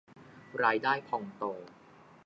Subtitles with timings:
[0.63, 1.43] รายได้พองโต